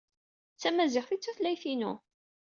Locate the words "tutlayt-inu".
1.23-1.93